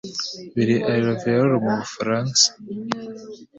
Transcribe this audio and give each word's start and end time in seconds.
biri 0.55 0.75
i 0.95 0.99
Louviers 1.05 1.61
mu 1.63 1.69
Bufaransa 1.79 2.45